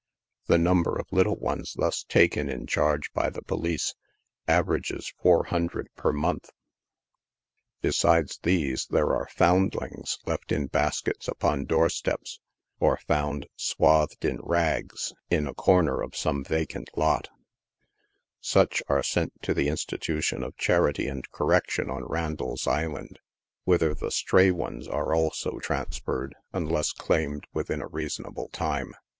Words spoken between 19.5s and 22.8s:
the Institution of Charity and Correction, on Randall's